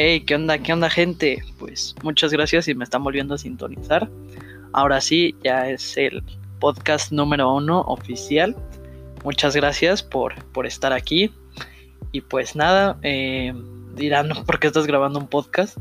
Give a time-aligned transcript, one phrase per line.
[0.00, 0.58] Hey, ¿qué onda?
[0.58, 1.42] ¿Qué onda, gente?
[1.58, 4.08] Pues muchas gracias y me están volviendo a sintonizar.
[4.72, 6.22] Ahora sí, ya es el
[6.60, 8.54] podcast número uno oficial.
[9.24, 11.32] Muchas gracias por, por estar aquí.
[12.12, 13.52] Y pues nada, eh,
[13.96, 15.76] dirán, ¿por qué estás grabando un podcast?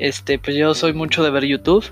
[0.00, 1.84] Este, pues yo soy mucho de ver YouTube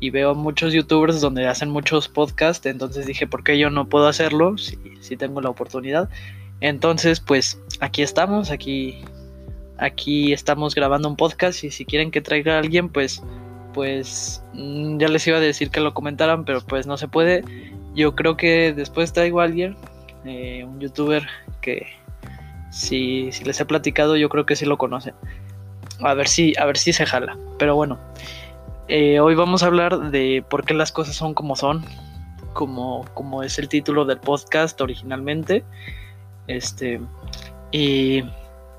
[0.00, 4.06] y veo muchos youtubers donde hacen muchos podcasts, entonces dije, ¿por qué yo no puedo
[4.06, 6.08] hacerlo si, si tengo la oportunidad?
[6.62, 9.04] Entonces, pues aquí estamos, aquí
[9.78, 13.22] aquí estamos grabando un podcast y si quieren que traiga a alguien, pues
[13.74, 17.44] pues mm, ya les iba a decir que lo comentaran, pero pues no se puede.
[17.94, 19.76] Yo creo que después traigo a alguien,
[20.24, 21.26] eh, un youtuber
[21.60, 21.86] que
[22.70, 25.14] si, si, les he platicado, yo creo que sí lo conocen.
[26.00, 27.36] A ver si, a ver si se jala.
[27.58, 27.98] Pero bueno,
[28.88, 31.84] eh, hoy vamos a hablar de por qué las cosas son como son,
[32.52, 35.64] como, como es el título del podcast originalmente.
[36.46, 37.00] Este,
[37.70, 38.24] y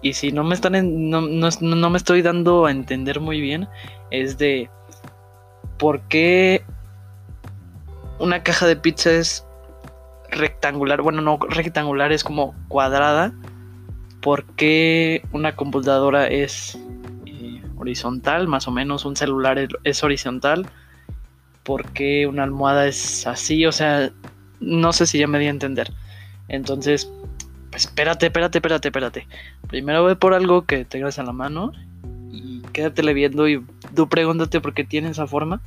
[0.06, 3.68] y si no me están en, no, no, me estoy dando a entender muy bien,
[4.12, 4.70] es de
[5.80, 6.64] por qué
[8.20, 9.48] una caja de pizza es
[10.30, 13.34] rectangular, bueno, no rectangular, es como cuadrada.
[14.22, 16.78] ¿Por qué una computadora es
[17.26, 20.70] eh, horizontal, más o menos un celular es, horizontal?
[21.64, 23.66] ¿Por qué una almohada es así?
[23.66, 24.12] O sea,
[24.60, 25.92] no sé si ya me di a entender.
[26.48, 27.12] Entonces,
[27.76, 29.28] espérate, espérate, espérate, espérate.
[29.68, 31.72] Primero ve por algo que tengas a la mano
[32.32, 33.64] y quédatele viendo y
[33.96, 35.62] tú pregúntate por qué tiene esa forma.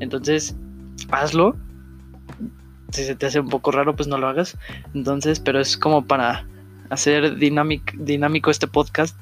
[0.00, 0.56] Entonces,
[1.10, 1.56] hazlo.
[2.92, 4.58] Si se te hace un poco raro, pues no lo hagas.
[4.94, 6.46] Entonces, pero es como para
[6.90, 9.16] hacer dinámico este podcast.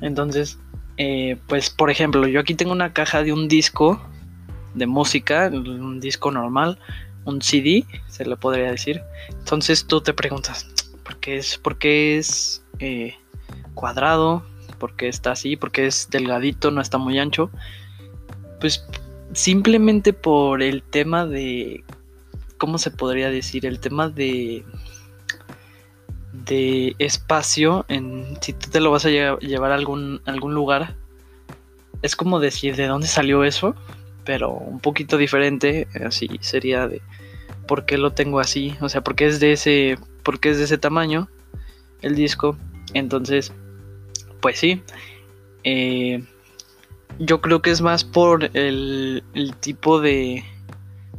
[0.00, 0.58] Entonces,
[0.96, 4.00] eh, pues por ejemplo, yo aquí tengo una caja de un disco
[4.74, 6.78] de música, un disco normal,
[7.24, 9.02] un CD, se le podría decir.
[9.30, 10.66] Entonces tú te preguntas,
[11.20, 13.14] porque es, porque es eh,
[13.74, 14.42] cuadrado,
[14.78, 17.50] porque está así, porque es delgadito, no está muy ancho.
[18.58, 18.86] Pues
[19.34, 21.84] simplemente por el tema de,
[22.56, 23.66] ¿cómo se podría decir?
[23.66, 24.64] El tema de
[26.32, 30.94] de espacio en si tú te lo vas a llevar a algún, algún lugar
[32.02, 33.74] es como decir de dónde salió eso
[34.24, 37.02] pero un poquito diferente así sería de
[37.70, 40.78] por qué lo tengo así o sea porque es de ese porque es de ese
[40.78, 41.28] tamaño
[42.02, 42.56] el disco.
[42.94, 43.52] Entonces,
[44.40, 44.82] pues sí.
[45.64, 46.24] Eh,
[47.18, 49.22] yo creo que es más por el,
[49.60, 50.44] tipo de,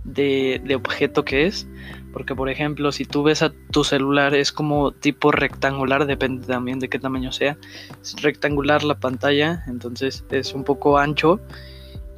[0.04, 1.68] de, objeto que es.
[2.14, 6.80] Porque, por ejemplo, si tú ves a tu celular, es como tipo rectangular, depende también
[6.80, 7.58] de qué tamaño sea.
[8.02, 11.40] Es rectangular la pantalla, entonces es un poco ancho.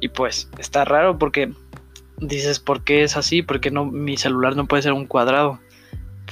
[0.00, 1.52] Y pues está raro porque
[2.18, 3.42] dices, ¿por qué es así?
[3.42, 5.60] Porque no, mi celular no puede ser un cuadrado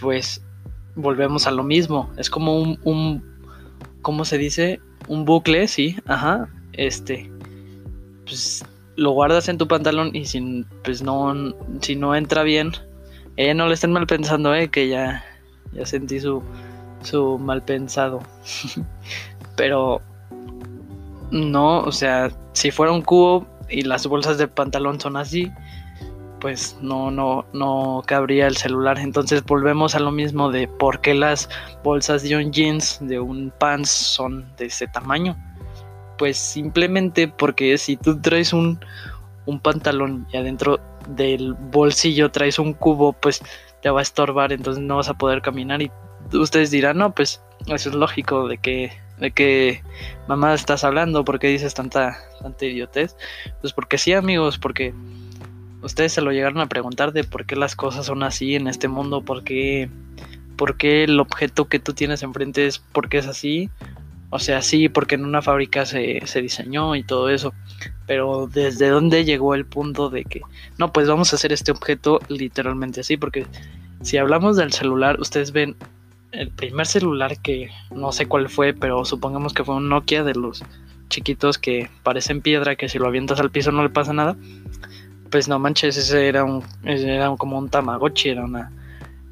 [0.03, 0.43] pues
[0.95, 2.11] volvemos a lo mismo.
[2.19, 3.23] Es como un, un
[4.03, 4.81] ¿cómo se dice?
[5.09, 6.49] Un bucle, sí, ajá.
[6.73, 7.31] Este,
[8.25, 8.65] pues
[8.97, 12.73] lo guardas en tu pantalón y si, pues no, si no entra bien,
[13.37, 15.25] eh, no le estén mal pensando, eh, que ya,
[15.73, 16.43] ya sentí su,
[17.03, 18.21] su mal pensado.
[19.57, 20.01] Pero,
[21.31, 25.51] no, o sea, si fuera un cubo y las bolsas de pantalón son así,
[26.43, 28.99] pues no, no, no cabría el celular.
[28.99, 31.49] Entonces volvemos a lo mismo de por qué las
[31.85, 35.37] bolsas de un jeans, de un pants son de ese tamaño.
[36.19, 38.81] Pues simplemente porque si tú traes un,
[39.47, 43.41] un pantalón y adentro del bolsillo traes un cubo, pues
[43.81, 45.81] te va a estorbar, entonces no vas a poder caminar.
[45.81, 45.93] Y
[46.33, 49.83] ustedes dirán, no, pues eso es lógico de que de que
[50.27, 53.17] mamá estás hablando, porque dices tanta, tanta idiotez.
[53.61, 54.93] Pues porque sí, amigos, porque
[55.83, 58.89] ustedes se lo llegaron a preguntar de por qué las cosas son así en este
[58.89, 59.91] mundo, por qué,
[60.57, 63.71] por qué el objeto que tú tienes enfrente es porque es así.
[64.31, 67.53] O sea, sí, porque en una fábrica se, se diseñó y todo eso.
[68.07, 70.41] Pero desde dónde llegó el punto de que,
[70.79, 73.19] no, pues vamos a hacer este objeto literalmente así.
[73.19, 73.47] Porque
[74.01, 75.77] si hablamos del celular, ustedes ven
[76.31, 80.35] el primer celular que no sé cuál fue, pero supongamos que fue un Nokia de
[80.35, 80.65] los
[81.11, 84.35] chiquitos que parecen piedra, que si lo avientas al piso no le pasa nada
[85.33, 88.71] pues no manches, ese era un, era como un Tamagotchi, era una,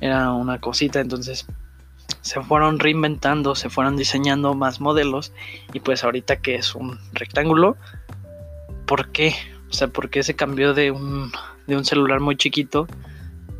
[0.01, 1.47] era una cosita, entonces
[2.23, 5.33] se fueron reinventando, se fueron diseñando más modelos
[5.75, 7.77] y pues ahorita que es un rectángulo,
[8.87, 9.35] ¿por qué?
[9.69, 11.31] O sea, ¿por qué se cambió de un,
[11.67, 12.89] de un celular muy chiquito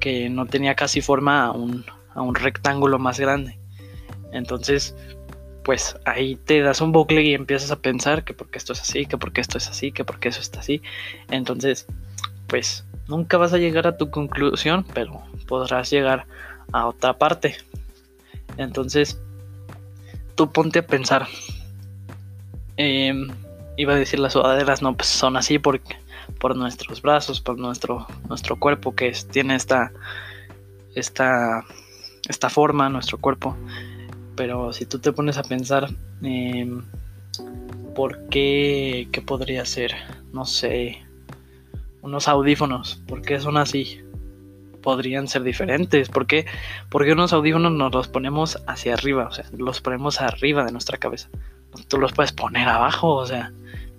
[0.01, 1.85] que no tenía casi forma a un,
[2.15, 3.59] a un rectángulo más grande?
[4.33, 4.97] Entonces,
[5.63, 9.05] pues ahí te das un bucle y empiezas a pensar que porque esto es así,
[9.05, 10.81] que porque esto es así, que porque eso está así.
[11.29, 11.87] Entonces,
[12.51, 16.27] pues nunca vas a llegar a tu conclusión, pero podrás llegar
[16.73, 17.57] a otra parte.
[18.59, 19.19] Entonces,
[20.35, 21.27] tú ponte a pensar,
[22.83, 23.29] Em,
[23.77, 25.83] iba a decir las sudaderas, no, pues son así por,
[26.39, 29.93] por nuestros brazos, por nuestro, nuestro cuerpo que tiene esta,
[30.95, 31.63] esta,
[32.27, 33.55] esta forma, nuestro cuerpo.
[34.35, 35.91] Pero si tú te pones a pensar,
[36.23, 36.83] em,
[37.95, 39.09] ¿por qué?
[39.13, 39.93] ¿Qué podría ser?
[40.33, 41.05] No sé.
[42.03, 44.01] Unos audífonos, ¿por qué son así?
[44.83, 46.09] Podrían ser diferentes.
[46.09, 46.47] ¿Por qué?
[46.89, 50.99] Porque unos audífonos nos los ponemos hacia arriba, o sea, los ponemos arriba de nuestra
[50.99, 51.29] cabeza.
[51.89, 53.53] Tú los puedes poner abajo, o sea,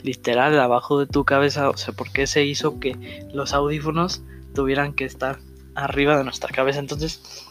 [0.03, 1.69] literal, abajo de tu cabeza.
[1.69, 4.23] O sea, ¿por qué se hizo que los audífonos
[4.53, 5.39] tuvieran que estar
[5.75, 6.79] arriba de nuestra cabeza?
[6.79, 7.47] Entonces,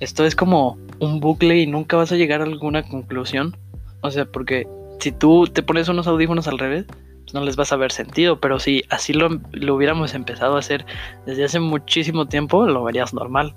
[0.00, 3.56] esto es como un bucle y nunca vas a llegar a alguna conclusión.
[4.00, 4.66] O sea, porque
[4.98, 6.86] si tú te pones unos audífonos al revés,
[7.34, 8.40] no les vas a ver sentido.
[8.40, 9.28] Pero si así lo,
[9.74, 10.86] hubiéramos empezado a hacer
[11.26, 13.54] desde hace muchísimo tiempo, lo verías normal.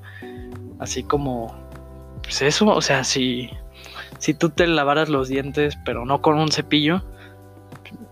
[0.79, 1.53] Así como,
[2.23, 3.49] pues eso, o sea, si,
[4.19, 7.03] si tú te lavaras los dientes, pero no con un cepillo,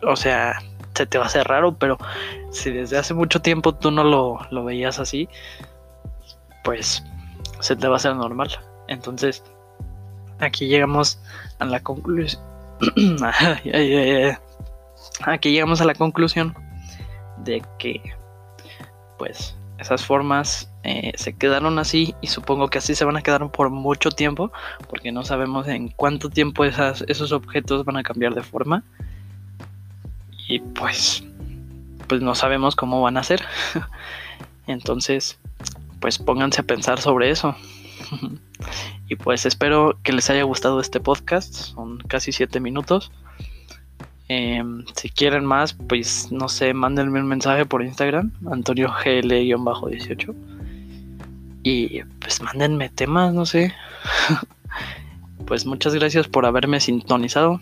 [0.03, 0.61] o sea,
[0.95, 1.97] se te va a hacer raro, pero
[2.51, 5.27] si desde hace mucho tiempo tú no lo, lo veías así,
[6.63, 7.03] pues
[7.59, 8.49] se te va a hacer normal.
[8.87, 9.43] Entonces,
[10.39, 11.19] aquí llegamos
[11.59, 12.41] a la conclusión.
[15.25, 16.55] aquí llegamos a la conclusión
[17.37, 18.01] de que,
[19.17, 23.49] pues, esas formas eh, se quedaron así y supongo que así se van a quedar
[23.51, 24.51] por mucho tiempo
[24.89, 28.83] porque no sabemos en cuánto tiempo esas, esos objetos van a cambiar de forma
[30.47, 31.23] y pues
[32.07, 33.41] pues no sabemos cómo van a ser
[34.67, 35.39] entonces
[36.01, 37.55] pues pónganse a pensar sobre eso.
[39.07, 41.53] y pues espero que les haya gustado este podcast.
[41.53, 43.11] Son casi 7 minutos.
[44.33, 50.33] Em, si quieren más, pues no sé, mándenme un mensaje por Instagram, Antonio GL-18.
[51.63, 53.73] Y pues mándenme temas, no sé.
[55.45, 57.59] pues muchas gracias por haberme sintonizado.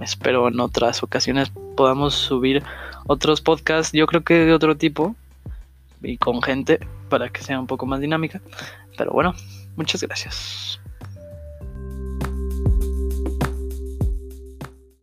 [0.00, 2.62] Espero en otras ocasiones podamos subir
[3.06, 5.16] otros podcasts, yo creo que de otro tipo
[6.02, 8.42] y con gente para que sea un poco más dinámica.
[8.98, 9.32] Pero bueno,
[9.76, 10.78] muchas gracias.